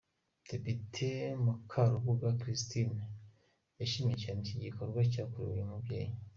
[0.49, 1.07] Depite
[1.43, 3.01] Mukarubuga Christine,
[3.79, 6.13] yashimye cyane iki gikorwa cyakorewe uyu mubyeyi.